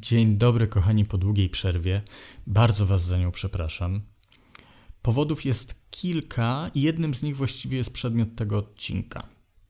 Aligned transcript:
Dzień 0.00 0.36
dobry, 0.36 0.66
kochani, 0.66 1.04
po 1.04 1.18
długiej 1.18 1.50
przerwie. 1.50 2.02
Bardzo 2.46 2.86
Was 2.86 3.04
za 3.04 3.18
nią 3.18 3.30
przepraszam. 3.30 4.00
Powodów 5.02 5.44
jest 5.44 5.90
kilka 5.90 6.70
i 6.74 6.82
jednym 6.82 7.14
z 7.14 7.22
nich 7.22 7.36
właściwie 7.36 7.76
jest 7.76 7.92
przedmiot 7.92 8.28
tego 8.36 8.58
odcinka. 8.58 9.28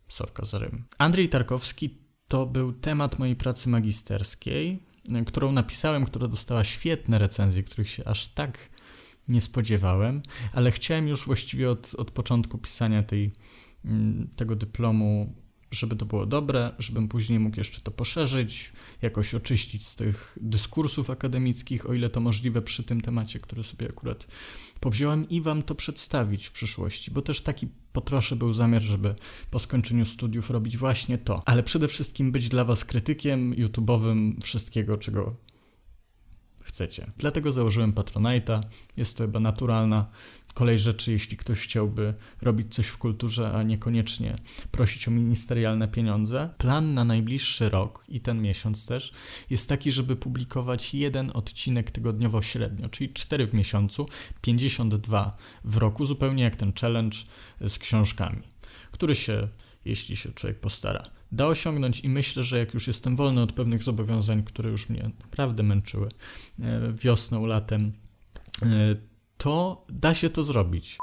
Sorka 0.09 0.45
za 0.45 0.59
rym. 0.59 0.85
Andrzej 0.99 1.29
Tarkowski 1.29 1.99
to 2.29 2.46
był 2.46 2.72
temat 2.72 3.19
mojej 3.19 3.37
pracy 3.37 3.69
magisterskiej, 3.69 4.83
którą 5.27 5.53
napisałem, 5.53 6.04
która 6.04 6.29
dostała 6.29 6.65
świetne 6.65 7.19
recenzje, 7.19 7.63
których 7.63 7.89
się 7.89 8.05
aż 8.05 8.29
tak 8.29 8.71
nie 9.29 9.41
spodziewałem, 9.41 10.23
ale 10.53 10.71
chciałem 10.71 11.09
już 11.09 11.27
właściwie 11.27 11.71
od, 11.71 11.95
od 11.95 12.11
początku 12.11 12.59
pisania 12.59 13.03
tej, 13.03 13.33
mm, 13.85 14.31
tego 14.37 14.57
dyplomu 14.57 15.35
żeby 15.71 15.96
to 15.96 16.07
było 16.07 16.27
dobre, 16.27 16.71
żebym 16.79 17.09
później 17.09 17.39
mógł 17.39 17.57
jeszcze 17.57 17.80
to 17.80 17.91
poszerzyć, 17.91 18.73
jakoś 19.03 19.35
oczyścić 19.35 19.87
z 19.87 19.96
tych 19.96 20.39
dyskursów 20.41 21.11
akademickich, 21.11 21.91
o 21.91 21.95
ile 21.95 22.11
to 22.11 22.21
możliwe 22.21 22.63
przy 22.63 22.82
tym 22.82 23.00
temacie, 23.00 23.41
który 23.41 23.64
sobie 23.64 23.89
akurat 23.89 24.27
powziąłem 24.81 25.29
i 25.29 25.41
wam 25.41 25.63
to 25.63 25.75
przedstawić 25.75 26.46
w 26.46 26.53
przyszłości, 26.53 27.11
bo 27.11 27.22
też 27.22 27.41
taki 27.41 27.68
po 27.93 28.00
trosze 28.00 28.36
był 28.36 28.53
zamiar, 28.53 28.82
żeby 28.82 29.14
po 29.50 29.58
skończeniu 29.58 30.04
studiów 30.04 30.50
robić 30.50 30.77
właśnie 30.77 31.18
to, 31.18 31.43
ale 31.46 31.63
przede 31.63 31.89
wszystkim 31.89 32.33
być 32.33 32.48
dla 32.48 32.64
was 32.64 32.84
krytykiem 32.84 33.55
YouTube'owym 33.55 34.42
wszystkiego, 34.42 34.98
czego 34.98 35.47
chcecie. 36.69 37.06
Dlatego 37.19 37.53
założyłem 37.53 37.92
Patronite'a, 37.92 38.61
jest 38.97 39.17
to 39.17 39.25
chyba 39.25 39.41
naturalna 39.41 40.06
kolej 40.58 40.78
rzeczy, 40.78 41.12
jeśli 41.12 41.36
ktoś 41.36 41.61
chciałby 41.61 42.14
robić 42.42 42.75
coś 42.75 42.86
w 42.86 42.98
kulturze, 42.98 43.53
a 43.53 43.62
niekoniecznie 43.62 44.36
prosić 44.70 45.08
o 45.08 45.11
ministerialne 45.11 45.89
pieniądze. 45.89 46.48
Plan 46.58 46.94
na 46.94 47.05
najbliższy 47.05 47.69
rok 47.69 48.05
i 48.08 48.20
ten 48.20 48.42
miesiąc 48.42 48.86
też 48.86 49.12
jest 49.50 49.69
taki, 49.69 49.92
żeby 49.92 50.17
publikować 50.17 50.94
jeden 50.94 51.31
odcinek 51.34 51.91
tygodniowo 51.91 52.42
średnio, 52.42 52.89
czyli 52.89 53.12
4 53.12 53.47
w 53.47 53.55
miesiącu, 53.55 54.08
52 54.42 55.36
w 55.64 55.77
roku, 55.77 56.05
zupełnie 56.05 56.42
jak 56.42 56.56
ten 56.56 56.72
challenge 56.80 57.16
z 57.69 57.78
książkami, 57.78 58.42
który 58.91 59.14
się, 59.14 59.48
jeśli 59.84 60.16
się 60.16 60.33
człowiek 60.33 60.61
postara, 60.61 61.02
da 61.32 61.46
osiągnąć 61.46 62.00
i 62.00 62.08
myślę, 62.08 62.42
że 62.42 62.58
jak 62.58 62.74
już 62.74 62.86
jestem 62.86 63.16
wolny 63.16 63.42
od 63.42 63.52
pewnych 63.52 63.82
zobowiązań, 63.82 64.42
które 64.42 64.70
już 64.70 64.88
mnie 64.88 65.10
naprawdę 65.20 65.62
męczyły 65.62 66.08
e, 66.60 66.92
wiosną, 66.92 67.46
latem, 67.46 67.92
e, 68.62 68.96
to 69.36 69.84
da 69.88 70.14
się 70.14 70.30
to 70.30 70.44
zrobić. 70.44 70.98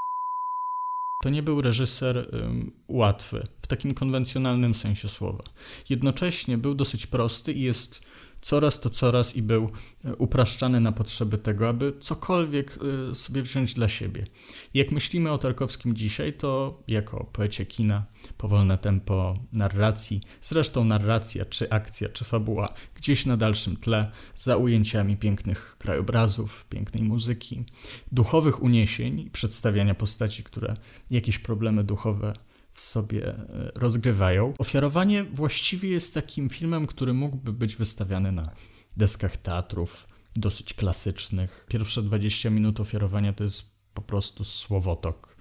To 1.24 1.30
nie 1.30 1.44
był 1.44 1.62
reżyser 1.62 2.30
um, 2.34 2.72
łatwy, 2.88 3.48
w 3.62 3.68
takim 3.68 3.94
konwencjonalnym 3.94 4.76
sensie 4.76 5.10
słowa. 5.10 5.44
Jednocześnie 5.90 6.58
był 6.58 6.76
dosyć 6.76 7.08
prosty 7.08 7.54
i 7.54 7.62
jest 7.62 8.02
coraz 8.46 8.80
to 8.80 8.90
coraz 8.90 9.36
i 9.36 9.42
był 9.42 9.70
e, 10.06 10.16
upraszczany 10.16 10.80
na 10.80 10.92
potrzeby 10.92 11.38
tego, 11.38 11.70
aby 11.70 11.94
cokolwiek 12.00 12.80
e, 13.12 13.16
sobie 13.16 13.42
wziąć 13.42 13.74
dla 13.74 13.88
siebie. 13.88 14.26
Jak 14.74 14.92
myślimy 14.92 15.32
o 15.32 15.38
Tarkowskim 15.38 15.96
dzisiaj, 15.96 16.34
to 16.34 16.84
jako 16.88 17.30
poecie 17.34 17.66
kina, 17.66 18.06
powolne 18.38 18.78
tempo 18.78 19.34
narracji, 19.54 20.22
zresztą 20.42 20.84
narracja, 20.84 21.46
czy 21.46 21.70
akcja, 21.70 22.10
czy 22.10 22.26
fabuła, 22.26 22.74
gdzieś 22.96 23.26
na 23.26 23.38
dalszym 23.38 23.78
tle, 23.78 24.12
za 24.36 24.58
ujęciami 24.58 25.18
pięknych 25.18 25.76
krajobrazów, 25.80 26.66
pięknej 26.70 27.04
muzyki, 27.04 27.64
duchowych 28.12 28.64
uniesień 28.64 29.20
i 29.20 29.30
przedstawiania 29.30 29.96
postaci, 29.96 30.44
które 30.44 30.74
jakieś 31.12 31.40
problemy 31.40 31.84
duchowe 31.84 32.34
w 32.76 32.82
sobie 32.82 33.28
e, 33.28 33.72
rozgrywają. 33.76 34.54
Ofiarowanie 34.58 35.24
właściwie 35.24 35.90
jest 35.90 36.14
takim 36.14 36.50
filmem, 36.50 36.88
który 36.88 37.14
mógłby 37.14 37.54
być 37.54 37.76
wystawiany 37.76 38.32
na 38.32 38.50
deskach 38.98 39.38
teatrów 39.38 40.08
dosyć 40.36 40.74
klasycznych. 40.74 41.66
Pierwsze 41.70 42.02
20 42.02 42.50
minut 42.50 42.80
ofiarowania 42.80 43.34
to 43.34 43.44
jest 43.44 43.76
po 43.94 44.02
prostu 44.02 44.44
słowotok. 44.44 45.36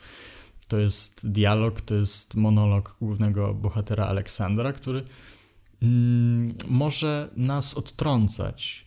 To 0.69 0.79
jest 0.79 1.31
dialog, 1.31 1.81
to 1.81 1.95
jest 1.95 2.35
monolog 2.35 2.97
głównego 3.01 3.55
bohatera 3.55 4.07
Aleksandra, 4.07 4.73
który 4.73 5.05
mm, 5.83 6.55
może 6.69 7.29
nas 7.37 7.75
odtrącać, 7.75 8.87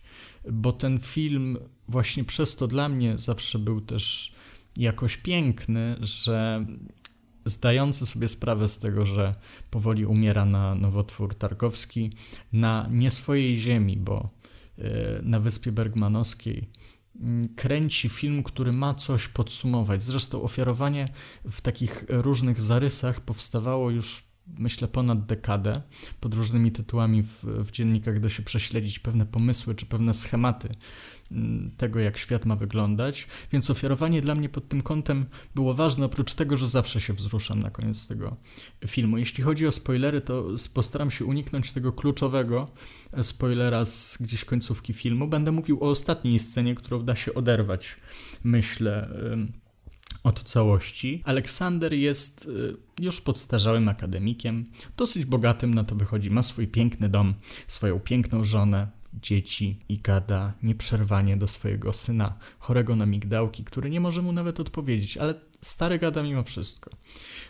bo 0.50 0.72
ten 0.72 0.98
film 0.98 1.58
właśnie 1.88 2.24
przez 2.24 2.56
to 2.56 2.66
dla 2.66 2.88
mnie 2.88 3.18
zawsze 3.18 3.58
był 3.58 3.80
też 3.80 4.34
jakoś 4.76 5.16
piękny, 5.16 5.96
że 6.00 6.66
zdający 7.48 8.06
sobie 8.06 8.28
sprawę 8.28 8.68
z 8.68 8.78
tego, 8.78 9.06
że 9.06 9.34
powoli 9.70 10.06
umiera 10.06 10.44
na 10.44 10.74
nowotwór 10.74 11.34
tarkowski 11.34 12.12
na 12.52 12.88
nie 12.90 13.10
swojej 13.10 13.56
ziemi, 13.56 13.96
bo 13.96 14.28
e, 14.78 14.82
na 15.22 15.40
Wyspie 15.40 15.72
Bergmanowskiej 15.72 16.70
mm, 17.20 17.48
kręci 17.48 18.08
film, 18.08 18.42
który 18.42 18.72
ma 18.72 18.94
coś 18.94 19.28
podsumować. 19.28 20.02
Zresztą 20.02 20.42
ofiarowanie 20.42 21.08
w 21.50 21.60
takich 21.60 22.04
różnych 22.08 22.60
zarysach 22.60 23.20
powstawało 23.20 23.90
już 23.90 24.27
myślę, 24.58 24.88
ponad 24.88 25.26
dekadę 25.26 25.82
pod 26.20 26.34
różnymi 26.34 26.72
tytułami 26.72 27.22
w, 27.22 27.44
w 27.44 27.70
dziennikach 27.70 28.20
da 28.20 28.28
się 28.28 28.42
prześledzić 28.42 28.98
pewne 28.98 29.26
pomysły 29.26 29.74
czy 29.74 29.86
pewne 29.86 30.14
schematy 30.14 30.68
mm, 31.32 31.70
tego, 31.76 32.00
jak 32.00 32.18
świat 32.18 32.46
ma 32.46 32.56
wyglądać. 32.56 33.26
Więc 33.52 33.70
ofiarowanie 33.70 34.20
dla 34.20 34.34
mnie 34.34 34.48
pod 34.48 34.68
tym 34.68 34.82
kątem 34.82 35.26
było 35.54 35.74
ważne, 35.74 36.06
oprócz 36.06 36.32
tego, 36.32 36.56
że 36.56 36.66
zawsze 36.66 37.00
się 37.00 37.12
wzruszam 37.12 37.60
na 37.60 37.70
koniec 37.70 38.08
tego 38.08 38.36
filmu. 38.86 39.18
Jeśli 39.18 39.44
chodzi 39.44 39.66
o 39.66 39.72
spoilery, 39.72 40.20
to 40.20 40.44
postaram 40.74 41.10
się 41.10 41.24
uniknąć 41.24 41.72
tego 41.72 41.92
kluczowego 41.92 42.68
spoilera 43.22 43.84
z 43.84 44.18
gdzieś 44.20 44.44
końcówki 44.44 44.92
filmu. 44.92 45.28
Będę 45.28 45.52
mówił 45.52 45.84
o 45.84 45.90
ostatniej 45.90 46.38
scenie, 46.38 46.74
którą 46.74 47.04
da 47.04 47.16
się 47.16 47.34
oderwać, 47.34 47.96
myślę 48.44 49.08
od 50.22 50.42
całości. 50.42 51.22
Aleksander 51.24 51.92
jest 51.92 52.46
y, 52.46 52.76
już 53.00 53.20
podstarzałym 53.20 53.88
akademikiem, 53.88 54.64
dosyć 54.96 55.24
bogatym 55.24 55.74
na 55.74 55.84
to 55.84 55.94
wychodzi, 55.94 56.30
ma 56.30 56.42
swój 56.42 56.68
piękny 56.68 57.08
dom, 57.08 57.34
swoją 57.66 58.00
piękną 58.00 58.44
żonę, 58.44 58.88
dzieci 59.22 59.78
i 59.88 59.98
gada 59.98 60.52
nieprzerwanie 60.62 61.36
do 61.36 61.48
swojego 61.48 61.92
syna, 61.92 62.34
chorego 62.58 62.96
na 62.96 63.06
migdałki, 63.06 63.64
który 63.64 63.90
nie 63.90 64.00
może 64.00 64.22
mu 64.22 64.32
nawet 64.32 64.60
odpowiedzieć, 64.60 65.16
ale 65.16 65.34
stary 65.62 65.98
gada 65.98 66.22
mimo 66.22 66.42
wszystko. 66.42 66.90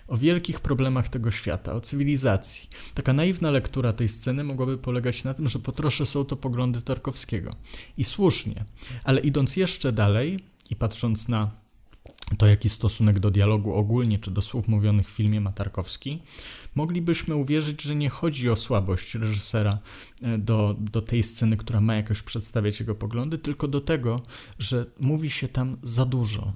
O 0.09 0.17
wielkich 0.17 0.61
problemach 0.61 1.09
tego 1.09 1.31
świata, 1.31 1.73
o 1.73 1.81
cywilizacji. 1.81 2.69
Taka 2.95 3.13
naiwna 3.13 3.51
lektura 3.51 3.93
tej 3.93 4.09
sceny 4.09 4.45
mogłaby 4.45 4.79
polegać 4.79 5.25
na 5.25 5.35
tym, 5.35 5.49
że 5.49 5.59
po 5.59 5.73
trosze 5.73 6.07
są 6.07 6.25
to 6.25 6.37
poglądy 6.37 6.83
Tarkowskiego. 6.83 7.57
I 7.97 8.05
słusznie, 8.05 8.65
ale 9.05 9.21
idąc 9.21 9.57
jeszcze 9.57 9.93
dalej 9.93 10.41
i 10.71 10.77
patrząc 10.77 11.29
na 11.29 11.51
to 12.37 12.47
jaki 12.47 12.69
stosunek 12.69 13.19
do 13.19 13.31
dialogu 13.31 13.75
ogólnie, 13.75 14.19
czy 14.19 14.31
do 14.31 14.43
słów 14.43 14.69
mówionych 14.69 15.09
w 15.09 15.13
filmie 15.13 15.41
ma 15.41 15.53
Tarkowski, 15.53 16.23
moglibyśmy 16.75 17.37
uwierzyć, 17.37 17.83
że 17.83 17.95
nie 17.95 18.09
chodzi 18.09 18.51
o 18.51 18.57
słabość 18.57 19.15
reżysera 19.15 19.79
e, 20.23 20.39
do, 20.39 20.77
do 20.79 21.03
tej 21.03 21.23
sceny, 21.23 21.57
która 21.57 21.81
ma 21.81 21.95
jakoś 21.95 22.23
przedstawiać 22.23 22.81
jego 22.81 22.95
poglądy, 22.95 23.39
tylko 23.39 23.69
do 23.69 23.81
tego, 23.81 24.23
że 24.59 24.87
mówi 25.01 25.31
się 25.31 25.49
tam 25.49 25.77
za 25.83 26.07
dużo. 26.07 26.53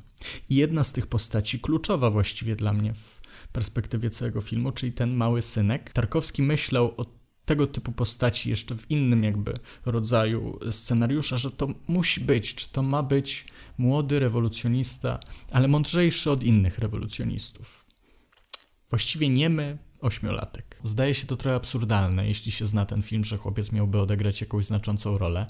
I 0.51 0.57
jedna 0.57 0.85
z 0.85 0.93
tych 0.93 1.07
postaci, 1.07 1.61
kluczowa 1.61 2.11
właściwie 2.11 2.57
dla 2.57 2.73
mnie 2.73 2.95
w 2.95 3.21
perspektywie 3.53 4.11
całego 4.11 4.41
filmu, 4.41 4.73
czyli 4.73 4.93
ten 4.93 5.15
mały 5.15 5.43
synek, 5.43 5.93
Tarkowski 5.93 6.43
myślał 6.43 6.95
o 6.97 7.22
tego 7.45 7.67
typu 7.67 7.93
postaci 7.93 8.51
jeszcze 8.51 8.77
w 8.77 8.91
innym 8.91 9.25
jakby 9.25 9.55
rodzaju 9.85 10.59
scenariusza, 10.71 11.39
że 11.39 11.51
to 11.51 11.69
musi 11.89 12.21
być, 12.21 12.55
czy 12.55 12.73
to 12.73 12.83
ma 12.83 13.03
być 13.03 13.47
młody 13.79 14.19
rewolucjonista, 14.19 15.21
ale 15.51 15.69
mądrzejszy 15.69 16.31
od 16.31 16.43
innych 16.43 16.79
rewolucjonistów. 16.79 17.87
Właściwie 18.91 19.29
niemy 19.29 19.79
ośmiolatek. 20.01 20.81
Zdaje 20.85 21.15
się 21.15 21.27
to 21.27 21.37
trochę 21.37 21.57
absurdalne, 21.57 22.29
jeśli 22.29 22.53
się 22.53 22.67
zna 22.67 22.87
ten 22.87 23.03
film, 23.03 23.25
że 23.25 23.39
chłopiec 23.39 23.73
miałby 23.73 24.01
odegrać 24.01 24.41
jakąś 24.41 24.65
znaczącą 24.65 25.19
rolę. 25.19 25.47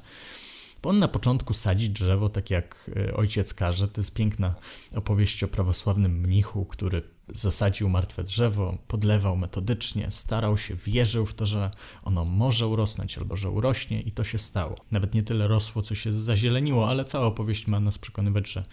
Bo 0.83 0.91
on 0.91 0.99
na 0.99 1.09
początku 1.09 1.55
sadzi 1.55 1.91
drzewo, 1.91 2.29
tak 2.29 2.51
jak 2.51 2.91
e, 2.97 3.15
ojciec 3.15 3.55
każe. 3.55 3.89
To 3.89 4.01
jest 4.01 4.15
piękna 4.15 4.55
opowieść 4.95 5.45
o 5.45 5.49
prawosławnym 5.49 6.21
mnichu, 6.21 6.65
który 6.65 7.03
zasadził 7.35 7.89
martwe 7.89 8.25
drzewo, 8.25 8.79
podlewał 8.89 9.37
metodycznie, 9.37 10.11
starał 10.11 10.57
się, 10.59 10.75
wierzył 10.75 11.27
w 11.27 11.35
to, 11.35 11.47
że 11.47 11.71
ono 12.03 12.25
może 12.25 12.67
urosnąć 12.67 13.19
albo 13.19 13.37
że 13.37 13.51
urośnie 13.51 14.01
i 14.01 14.13
to 14.13 14.25
się 14.25 14.39
stało. 14.39 14.77
Nawet 14.91 15.15
nie 15.15 15.23
tyle 15.23 15.49
rosło, 15.49 15.83
co 15.83 15.95
się 15.95 16.13
zazieleniło, 16.13 16.89
ale 16.89 17.05
cała 17.05 17.27
opowieść 17.27 17.67
ma 17.67 17.81
nas 17.81 17.99
przekonywać, 17.99 18.53
że 18.53 18.65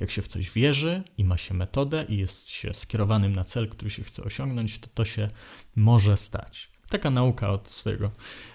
jak 0.00 0.10
się 0.10 0.22
w 0.22 0.28
coś 0.28 0.50
wierzy 0.50 1.02
i 1.18 1.24
ma 1.24 1.36
się 1.36 1.54
metodę 1.54 2.06
i 2.08 2.16
jest 2.16 2.48
się 2.48 2.74
skierowanym 2.74 3.32
na 3.32 3.44
cel, 3.44 3.68
który 3.68 3.90
się 3.90 4.04
chce 4.04 4.24
osiągnąć, 4.24 4.78
to 4.78 4.88
to 4.94 5.04
się 5.04 5.30
może 5.76 6.16
stać. 6.16 6.69
Taka 6.90 7.10
nauka 7.10 7.50
od 7.50 7.70
swojego 7.70 8.10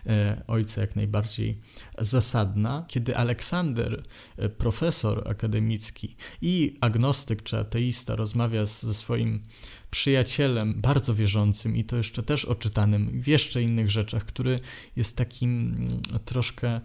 e, 0.06 0.42
ojca 0.48 0.82
jak 0.82 0.96
najbardziej 0.96 1.62
zasadna. 2.00 2.86
Kiedy 2.88 3.18
Aleksander, 3.18 4.04
e, 4.38 4.50
profesor 4.50 5.28
akademicki 5.28 6.16
i 6.42 6.78
agnostyk 6.82 7.44
czy 7.44 7.58
ateista 7.58 8.16
rozmawia 8.16 8.66
ze 8.66 8.94
swoim 8.94 9.44
przyjacielem, 9.96 10.74
bardzo 10.82 11.16
wierzącym 11.16 11.76
i 11.76 11.84
to 11.84 11.98
jeszcze 11.98 12.24
też 12.24 12.46
oczytanym 12.46 13.22
w 13.22 13.28
jeszcze 13.28 13.62
innych 13.62 13.92
rzeczach, 13.92 14.26
który 14.26 14.60
jest 14.96 15.18
takim 15.18 15.76
mm, 15.78 16.02
troszkę 16.26 16.68
e, 16.68 16.82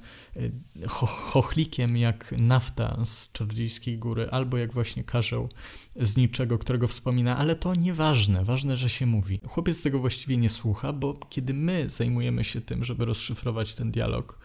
cho 0.88 1.06
chochlikiem 1.06 1.96
jak 1.96 2.34
nafta 2.38 3.04
z 3.04 3.32
Czardziejskiej 3.32 3.98
Góry, 3.98 4.28
albo 4.30 4.56
jak 4.58 4.72
właśnie 4.72 5.04
karzeł 5.04 5.48
z 5.96 6.16
niczego, 6.16 6.58
którego 6.58 6.88
wspomina, 6.88 7.36
ale 7.36 7.56
to 7.56 7.74
nieważne, 7.74 8.44
ważne, 8.44 8.76
że 8.76 8.88
się 8.88 9.06
mówi. 9.06 9.40
Chłopiec 9.46 9.82
tego 9.82 9.98
właściwie 9.98 10.36
nie 10.36 10.48
słucha, 10.48 10.92
bo 10.92 11.20
kiedy 11.30 11.54
my 11.54 11.90
zajmujemy 11.90 12.44
się 12.44 12.60
tym, 12.60 12.84
żeby 12.84 13.04
rozszyfrować 13.04 13.74
ten 13.74 13.90
dialog, 13.90 14.38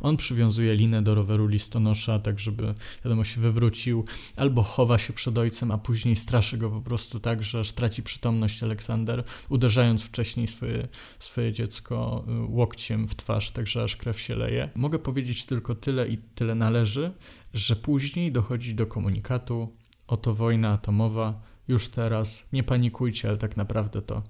on 0.00 0.16
przywiązuje 0.16 0.74
linę 0.74 1.02
do 1.02 1.14
roweru 1.14 1.46
listonosza, 1.46 2.18
tak 2.18 2.40
żeby, 2.40 2.74
wiadomo, 3.04 3.24
się 3.24 3.40
wywrócił, 3.40 4.04
albo 4.36 4.62
chowa 4.62 4.98
się 4.98 5.12
przed 5.12 5.38
ojcem, 5.38 5.70
a 5.70 5.78
później 5.78 6.16
straszy 6.16 6.58
go 6.58 6.70
po 6.70 6.80
prostu 6.80 7.20
tak, 7.20 7.42
że 7.42 7.60
aż 7.60 7.72
traci 7.72 8.02
przytomność 8.08 8.62
Aleksander, 8.62 9.24
uderzając 9.48 10.02
wcześniej 10.02 10.46
swoje, 10.46 10.88
swoje 11.18 11.52
dziecko 11.52 12.24
y, 12.28 12.40
łokciem 12.40 13.08
w 13.08 13.14
twarz, 13.14 13.50
tak 13.50 13.66
że 13.66 13.82
aż 13.82 13.96
krew 13.96 14.20
się 14.20 14.34
leje. 14.34 14.70
Mogę 14.74 14.98
powiedzieć 14.98 15.44
tylko 15.44 15.74
tyle 15.74 16.08
i 16.08 16.18
tyle 16.18 16.54
należy, 16.54 17.12
że 17.54 17.76
później 17.76 18.32
dochodzi 18.32 18.74
do 18.74 18.86
komunikatu, 18.86 19.76
oto 20.06 20.34
wojna 20.34 20.72
atomowa, 20.72 21.40
już 21.68 21.88
teraz, 21.88 22.48
nie 22.52 22.62
panikujcie, 22.62 23.28
ale 23.28 23.38
tak 23.38 23.56
naprawdę 23.56 24.02
to 24.02 24.22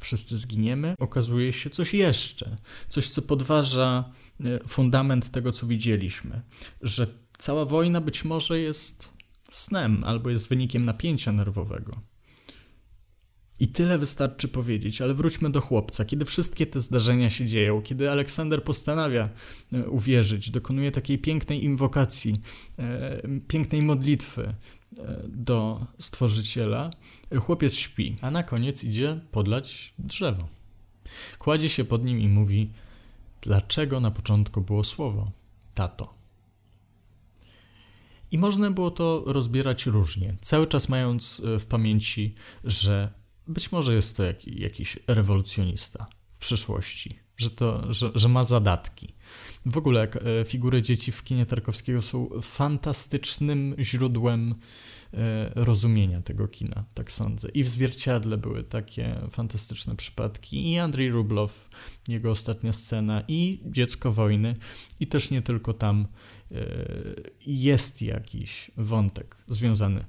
wszyscy 0.00 0.36
zginiemy. 0.36 0.94
Okazuje 0.98 1.52
się 1.52 1.70
coś 1.70 1.94
jeszcze, 1.94 2.56
coś 2.88 3.08
co 3.08 3.22
podważa 3.22 4.04
e, 4.40 4.68
fundament 4.68 5.30
tego, 5.30 5.52
co 5.52 5.66
widzieliśmy, 5.66 6.42
że 6.82 7.06
cała 7.38 7.64
wojna 7.64 8.00
być 8.00 8.24
może 8.24 8.60
jest 8.60 9.08
snem 9.50 10.04
albo 10.04 10.30
jest 10.30 10.48
wynikiem 10.48 10.84
napięcia 10.84 11.32
nerwowego. 11.32 12.11
I 13.60 13.68
tyle 13.68 13.98
wystarczy 13.98 14.48
powiedzieć, 14.48 15.00
ale 15.00 15.14
wróćmy 15.14 15.50
do 15.50 15.60
chłopca. 15.60 16.04
Kiedy 16.04 16.24
wszystkie 16.24 16.66
te 16.66 16.80
zdarzenia 16.80 17.30
się 17.30 17.46
dzieją, 17.46 17.82
kiedy 17.82 18.10
Aleksander 18.10 18.64
postanawia 18.64 19.28
e, 19.72 19.88
uwierzyć, 19.88 20.50
dokonuje 20.50 20.92
takiej 20.92 21.18
pięknej 21.18 21.64
inwokacji, 21.64 22.34
e, 22.78 23.22
pięknej 23.48 23.82
modlitwy, 23.82 24.54
do 25.28 25.86
stworzyciela, 25.98 26.90
chłopiec 27.40 27.74
śpi, 27.74 28.16
a 28.20 28.30
na 28.30 28.42
koniec 28.42 28.84
idzie 28.84 29.20
podlać 29.30 29.94
drzewo. 29.98 30.48
Kładzie 31.38 31.68
się 31.68 31.84
pod 31.84 32.04
nim 32.04 32.20
i 32.20 32.28
mówi: 32.28 32.70
Dlaczego 33.40 34.00
na 34.00 34.10
początku 34.10 34.60
było 34.60 34.84
słowo? 34.84 35.30
Tato. 35.74 36.14
I 38.30 38.38
można 38.38 38.70
było 38.70 38.90
to 38.90 39.22
rozbierać 39.26 39.86
różnie, 39.86 40.36
cały 40.40 40.66
czas 40.66 40.88
mając 40.88 41.42
e, 41.44 41.58
w 41.58 41.66
pamięci, 41.66 42.34
że 42.64 43.12
być 43.48 43.72
może 43.72 43.94
jest 43.94 44.16
to 44.16 44.24
jak, 44.24 44.46
jakiś 44.46 44.98
rewolucjonista 45.06 46.06
w 46.32 46.38
przyszłości, 46.38 47.18
że, 47.36 47.50
to, 47.50 47.92
że, 47.92 48.10
że 48.14 48.28
ma 48.28 48.44
zadatki. 48.44 49.14
W 49.66 49.76
ogóle 49.76 50.08
e, 50.10 50.44
figury 50.44 50.82
dzieci 50.82 51.12
w 51.12 51.22
kinie 51.22 51.46
Tarkowskiego 51.46 52.02
są 52.02 52.28
fantastycznym 52.42 53.74
źródłem 53.78 54.54
e, 55.14 55.52
rozumienia 55.54 56.22
tego 56.22 56.48
kina, 56.48 56.84
tak 56.94 57.12
sądzę. 57.12 57.48
I 57.48 57.64
w 57.64 57.68
Zwierciadle 57.68 58.38
były 58.38 58.64
takie 58.64 59.20
fantastyczne 59.30 59.96
przypadki, 59.96 60.72
i 60.72 60.78
Andrzej 60.78 61.10
Rublow, 61.10 61.68
jego 62.08 62.30
ostatnia 62.30 62.72
scena, 62.72 63.22
i 63.28 63.60
Dziecko 63.64 64.12
Wojny, 64.12 64.56
i 65.00 65.06
też 65.06 65.30
nie 65.30 65.42
tylko 65.42 65.74
tam 65.74 66.06
e, 66.52 66.56
jest 67.46 68.02
jakiś 68.02 68.70
wątek 68.76 69.36
związany 69.48 70.04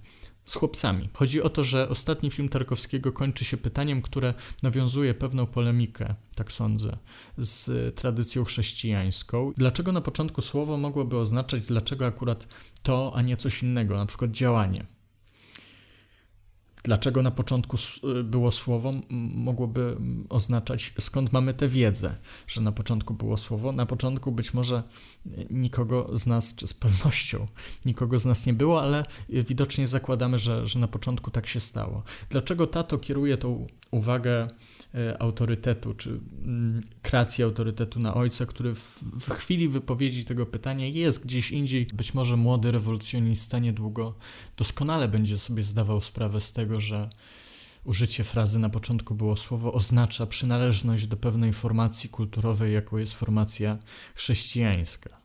z 0.45 0.56
chłopcami. 0.56 1.10
Chodzi 1.13 1.42
o 1.42 1.50
to, 1.50 1.63
że 1.63 1.90
ostatni 1.90 2.31
film 2.31 2.50
Tarkowskiego 2.50 3.12
kończy 3.12 3.45
się 3.45 3.57
pytaniem, 3.57 4.01
które 4.01 4.34
nawiązuje 4.63 5.13
pewną 5.13 5.45
polemikę, 5.45 6.16
tak 6.36 6.51
sądzę, 6.51 6.98
z 7.38 7.95
tradycją 7.95 8.44
chrześcijańską. 8.44 9.54
Dlaczego 9.57 9.92
na 9.92 10.01
początku 10.01 10.42
słowo 10.42 10.78
mogłoby 10.78 11.18
oznaczać, 11.18 11.68
dlaczego 11.68 12.06
akurat 12.06 12.48
to, 12.84 13.12
a 13.16 13.22
nie 13.22 13.38
coś 13.38 13.63
innego, 13.63 13.98
na 13.98 14.06
przykład 14.06 14.31
działanie? 14.31 14.86
Dlaczego 16.83 17.21
na 17.21 17.31
początku 17.31 17.77
było 18.24 18.51
słowo, 18.51 18.94
mogłoby 19.35 19.97
oznaczać, 20.30 20.94
skąd 21.00 21.33
mamy 21.33 21.53
tę 21.53 21.68
wiedzę, 21.68 22.15
że 22.47 22.62
na 22.62 22.71
początku 22.71 23.13
było 23.13 23.38
słowo. 23.38 23.71
Na 23.71 23.85
początku 23.85 24.31
być 24.31 24.53
może 24.53 24.83
nikogo 25.50 26.18
z 26.18 26.27
nas, 26.27 26.56
czy 26.56 26.68
z 26.68 26.74
pewnością 26.74 27.47
nikogo 27.85 28.19
z 28.19 28.25
nas 28.25 28.45
nie 28.45 28.53
było, 28.53 28.81
ale 28.81 29.06
widocznie 29.30 29.88
zakładamy, 29.88 30.39
że, 30.39 30.68
że 30.68 30.80
na 30.80 30.88
początku 30.88 31.31
tak 31.31 31.47
się 31.47 31.59
stało. 31.59 32.03
Dlaczego 32.30 32.68
tato 32.68 32.97
kieruje 32.97 33.38
tą 33.38 33.68
uwagę 33.91 34.47
autorytetu, 35.19 35.94
czy 35.94 36.10
mm, 36.10 36.84
kreacji 37.01 37.44
autorytetu 37.44 38.00
na 38.00 38.13
ojca, 38.13 38.45
który 38.45 38.75
w, 38.75 39.00
w, 39.19 39.30
chwili 39.30 39.69
wypowiedzi 39.69 40.25
tego 40.25 40.45
pytania 40.45 40.88
jest 40.88 41.25
gdzieś 41.25 41.51
indziej. 41.51 41.86
Być 41.86 42.13
może 42.13 42.38
młody 42.38 42.72
rewolucjonista 42.72 43.60
niedługo 43.60 44.16
doskonale 44.57 45.07
będzie 45.07 45.38
sobie 45.38 45.63
zdawał 45.63 46.01
sprawę 46.01 46.42
z 46.42 46.51
tego, 46.51 46.80
że 46.80 47.10
użycie 47.84 48.24
frazy 48.24 48.60
na 48.60 48.69
początku 48.69 49.16
było 49.16 49.36
słowo 49.36 49.74
oznacza 49.74 50.25
przynależność 50.25 51.07
do 51.07 51.18
pewnej 51.18 51.54
formacji 51.54 52.10
kulturowej, 52.10 52.74
jaką 52.74 52.98
jest 52.98 53.13
formacja 53.13 53.78
chrześcijańska 54.16 55.23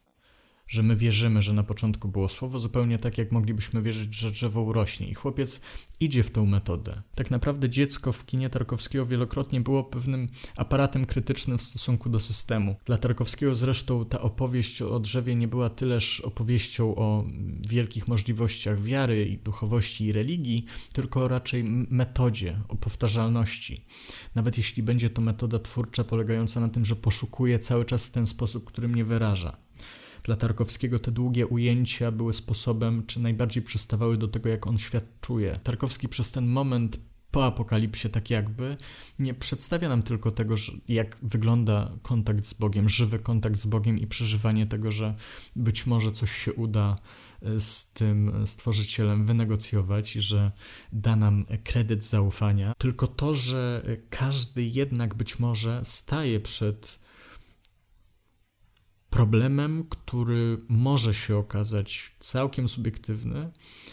że 0.69 0.83
my 0.83 0.97
wierzymy, 0.97 1.43
że 1.43 1.53
na 1.53 1.63
początku 1.63 2.09
było 2.09 2.29
słowo, 2.29 2.61
zupełnie 2.61 2.99
tak 2.99 3.19
jak 3.19 3.33
moglibyśmy 3.33 3.83
wierzyć, 3.83 4.15
że 4.15 4.31
drzewo 4.31 4.63
urośnie. 4.63 5.09
I 5.09 5.15
chłopiec 5.15 5.61
idzie 6.01 6.23
w 6.23 6.31
tą 6.31 6.47
metodę. 6.47 7.03
Tak 7.15 7.31
naprawdę 7.31 7.71
dziecko 7.71 8.13
w 8.13 8.27
kinie 8.27 8.51
Tarkowskiego 8.51 9.07
wielokrotnie 9.07 9.61
było 9.61 9.85
pewnym 9.85 10.29
aparatem 10.57 11.07
krytycznym 11.07 11.59
w 11.59 11.63
stosunku 11.63 12.11
do 12.11 12.21
systemu. 12.21 12.77
Dla 12.85 12.99
Tarkowskiego 12.99 13.55
zresztą 13.55 14.05
ta 14.05 14.21
opowieść 14.21 14.83
o 14.83 15.01
drzewie 15.01 15.35
nie 15.35 15.49
była 15.49 15.71
tyleż 15.71 16.21
opowieścią 16.21 16.97
o 16.97 17.25
wielkich 17.69 18.09
możliwościach 18.09 18.83
wiary 18.83 19.29
i 19.29 19.39
duchowości 19.39 20.05
i 20.05 20.13
religii, 20.13 20.65
tylko 20.93 21.29
raczej 21.29 21.65
metodzie, 21.91 22.61
o 22.69 22.77
powtarzalności. 22.77 23.85
Nawet 24.35 24.57
jeśli 24.57 24.83
będzie 24.83 25.11
to 25.11 25.23
metoda 25.23 25.59
twórcza 25.59 26.05
polegająca 26.05 26.61
na 26.61 26.69
tym, 26.69 26.85
że 26.85 26.97
poszukuje 26.97 27.59
cały 27.59 27.85
czas 27.85 28.07
w 28.07 28.11
ten 28.11 28.27
sposób, 28.27 28.65
który 28.65 28.89
mnie 28.89 29.05
wyraża. 29.05 29.68
Dla 30.29 30.37
Tarkowskiego 30.37 30.99
te 30.99 31.11
długie 31.13 31.47
ujęcia 31.47 32.13
były 32.13 32.33
sposobem, 32.33 33.07
czy 33.07 33.21
najbardziej 33.21 33.63
przystawały 33.63 34.17
do 34.17 34.29
tego, 34.29 34.49
jak 34.49 34.67
on 34.67 34.79
świat 34.79 35.05
czuje. 35.21 35.61
Tarkowski 35.63 36.09
przez 36.09 36.33
ten 36.33 36.47
moment 36.47 37.01
po 37.31 37.45
apokalipsie, 37.45 38.09
tak 38.09 38.31
jakby, 38.31 38.77
nie 39.19 39.35
przedstawia 39.35 39.89
nam 39.89 40.03
tylko 40.03 40.31
tego, 40.31 40.55
jak 40.89 41.17
wygląda 41.23 41.93
kontakt 42.03 42.45
z 42.45 42.55
Bogiem, 42.55 42.89
żywy 42.89 43.19
kontakt 43.19 43.57
z 43.57 43.67
Bogiem 43.67 43.99
i 43.99 44.07
przeżywanie 44.07 44.67
tego, 44.67 44.93
że 44.93 45.15
być 45.57 45.87
może 45.87 46.13
coś 46.13 46.33
się 46.33 46.53
uda 46.53 46.99
e, 47.43 47.61
z 47.61 47.93
tym 47.93 48.47
stworzycielem 48.47 49.27
wynegocjować 49.27 50.17
i 50.17 50.21
że 50.21 50.53
da 50.93 51.17
nam 51.17 51.47
kredyt 51.65 52.05
zaufania, 52.05 52.75
tylko 52.79 53.07
to, 53.07 53.35
że 53.35 53.83
każdy 54.11 54.65
jednak 54.65 55.15
być 55.15 55.39
może 55.39 55.81
staje 55.85 56.41
przed 56.41 57.08
problemem, 59.11 59.85
który 59.89 60.59
może 60.69 61.15
się 61.15 61.37
okazać 61.37 62.17
całkiem 62.19 62.69
subiektywny, 62.69 63.51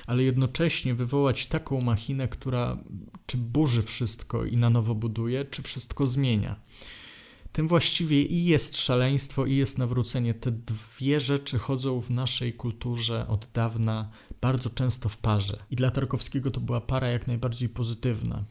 ale 0.07 0.23
jednocześnie 0.23 0.95
wywołać 0.95 1.45
taką 1.45 1.81
machinę, 1.81 2.27
która 2.27 2.77
czy 3.25 3.37
burzy 3.37 3.83
wszystko 3.83 4.45
i 4.45 4.57
na 4.57 4.69
nowo 4.69 4.95
buduje, 4.95 5.45
czy 5.45 5.63
wszystko 5.63 6.07
zmienia. 6.07 6.59
Tym 7.51 7.67
właściwie 7.67 8.23
i 8.23 8.45
jest 8.45 8.77
szaleństwo, 8.77 9.45
i 9.45 9.55
jest 9.55 9.77
nawrócenie. 9.77 10.33
Te 10.33 10.51
dwie 10.51 11.19
rzeczy 11.19 11.59
chodzą 11.59 12.01
w 12.01 12.09
naszej 12.09 12.53
kulturze 12.53 13.27
od 13.27 13.49
dawna 13.53 14.09
bardzo 14.41 14.69
często 14.69 15.09
w 15.09 15.17
parze. 15.17 15.63
I 15.71 15.75
dla 15.75 15.91
Tarkowskiego 15.91 16.51
to 16.51 16.59
była 16.59 16.81
para 16.81 17.07
jak 17.07 17.27
najbardziej 17.27 17.69
pozytywna. 17.69 18.45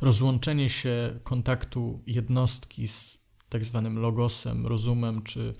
Rozłączenie 0.00 0.68
się 0.68 1.20
kontaktu 1.24 2.02
jednostki 2.06 2.88
z 2.88 3.19
tak 3.50 3.64
zwanym 3.64 3.98
logosem, 3.98 4.66
rozumem 4.66 5.22
czy 5.22 5.54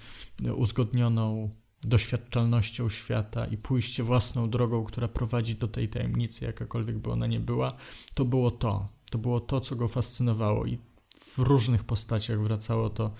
uzgodnioną 0.56 1.50
doświadczalnością 1.82 2.88
świata 2.88 3.47
i 3.47 3.56
pójście 3.56 4.02
własną 4.02 4.50
drogą, 4.50 4.85
która 4.85 5.09
prowadzi 5.09 5.54
do 5.54 5.68
tej 5.68 5.88
tajemnicy, 5.88 6.44
jakakolwiek 6.44 6.99
by 6.99 7.11
ona 7.11 7.26
nie 7.26 7.40
była, 7.40 7.76
to 8.14 8.25
było 8.25 8.50
to. 8.50 8.88
To 9.11 9.18
było 9.18 9.40
to, 9.40 9.61
co 9.61 9.76
go 9.76 9.88
fascynowało 9.88 10.66
i 10.66 10.78
w 11.20 11.38
różnych 11.38 11.85
postaciach 11.85 12.40
wracało 12.40 12.90
to 12.90 13.14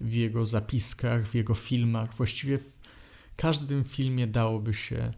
w 0.00 0.12
jego 0.12 0.46
zapiskach, 0.46 1.26
w 1.26 1.34
jego 1.34 1.54
filmach. 1.54 2.14
Właściwie 2.14 2.58
w 2.58 2.72
każdym 3.36 3.84
filmie 3.84 4.26
dałoby 4.26 4.74
się 4.74 5.12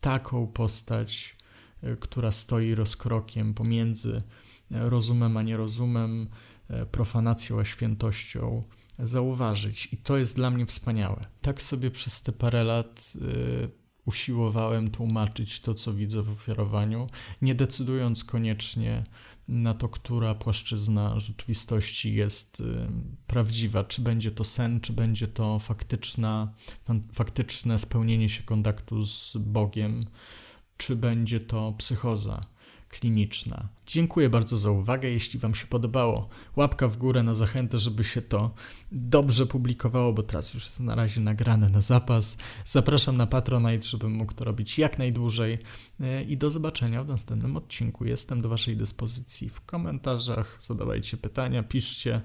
taką 0.00 0.46
postać, 0.46 1.36
e, 1.82 1.96
która 1.96 2.32
stoi 2.32 2.74
rozkrokiem 2.74 3.54
pomiędzy 3.54 4.22
rozumem 4.70 5.36
a 5.36 5.42
nierozumem, 5.42 6.28
profanacją 6.90 7.60
a 7.60 7.64
świętością 7.64 8.62
zauważyć. 8.98 9.92
I 9.92 9.96
to 9.96 10.16
jest 10.16 10.36
dla 10.36 10.50
mnie 10.50 10.66
wspaniałe. 10.66 11.26
Tak 11.40 11.62
sobie 11.62 11.90
przez 11.90 12.22
te 12.22 12.32
parę 12.32 12.64
lat 12.64 13.12
usiłowałem 14.04 14.90
tłumaczyć 14.90 15.60
to, 15.60 15.74
co 15.74 15.94
widzę 15.94 16.22
w 16.22 16.30
ofiarowaniu, 16.30 17.06
nie 17.42 17.54
decydując 17.54 18.24
koniecznie 18.24 19.04
na 19.48 19.74
to, 19.74 19.88
która 19.88 20.34
płaszczyzna 20.34 21.20
rzeczywistości 21.20 22.14
jest 22.14 22.60
y, 22.60 22.64
prawdziwa. 23.26 23.84
Czy 23.84 24.02
będzie 24.02 24.30
to 24.30 24.44
sen, 24.44 24.80
czy 24.80 24.92
będzie 24.92 25.28
to 25.28 25.58
faktyczna, 25.58 26.54
faktyczne 27.12 27.78
spełnienie 27.78 28.28
się 28.28 28.42
kontaktu 28.42 29.04
z 29.04 29.36
Bogiem, 29.36 30.04
czy 30.76 30.96
będzie 30.96 31.40
to 31.40 31.74
psychoza 31.78 32.40
kliniczna. 32.92 33.68
Dziękuję 33.86 34.30
bardzo 34.30 34.58
za 34.58 34.70
uwagę. 34.70 35.10
Jeśli 35.10 35.38
Wam 35.38 35.54
się 35.54 35.66
podobało, 35.66 36.28
łapka 36.56 36.88
w 36.88 36.96
górę 36.96 37.22
na 37.22 37.34
zachętę, 37.34 37.78
żeby 37.78 38.04
się 38.04 38.22
to 38.22 38.54
dobrze 38.92 39.46
publikowało, 39.46 40.12
bo 40.12 40.22
teraz 40.22 40.54
już 40.54 40.64
jest 40.64 40.80
na 40.80 40.94
razie 40.94 41.20
nagrane 41.20 41.68
na 41.68 41.80
zapas. 41.80 42.38
Zapraszam 42.64 43.16
na 43.16 43.26
Patronite, 43.26 43.86
żebym 43.86 44.12
mógł 44.12 44.34
to 44.34 44.44
robić 44.44 44.78
jak 44.78 44.98
najdłużej 44.98 45.58
e, 46.00 46.22
i 46.22 46.36
do 46.36 46.50
zobaczenia 46.50 47.04
w 47.04 47.08
następnym 47.08 47.56
odcinku. 47.56 48.04
Jestem 48.04 48.42
do 48.42 48.48
Waszej 48.48 48.76
dyspozycji 48.76 49.48
w 49.48 49.60
komentarzach, 49.60 50.58
zadawajcie 50.60 51.16
pytania, 51.16 51.62
piszcie. 51.62 52.20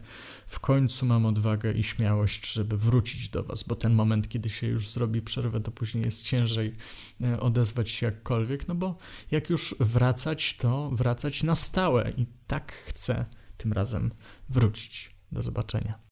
W 0.48 0.60
końcu 0.60 1.06
mam 1.06 1.26
odwagę 1.26 1.72
i 1.72 1.84
śmiałość, 1.84 2.54
żeby 2.54 2.78
wrócić 2.78 3.30
do 3.30 3.44
Was, 3.44 3.64
bo 3.64 3.76
ten 3.76 3.94
moment, 3.94 4.30
kiedy 4.30 4.50
się 4.50 4.68
już 4.68 4.90
zrobi 4.90 5.22
przerwę, 5.22 5.62
to 5.62 5.72
później 5.72 6.06
jest 6.06 6.24
ciężej 6.24 6.74
e, 7.22 7.40
odezwać 7.40 7.90
się 7.90 8.06
jakkolwiek, 8.06 8.68
no 8.68 8.76
bo 8.76 8.98
jak 9.32 9.50
już 9.50 9.76
wracać, 9.80 10.57
to 10.58 10.90
wracać 10.90 11.44
na 11.44 11.56
stałe 11.56 12.12
i 12.12 12.26
tak 12.48 12.72
chcę 12.72 13.26
tym 13.58 13.74
razem 13.74 14.12
wrócić. 14.50 15.18
Do 15.32 15.44
zobaczenia. 15.44 16.00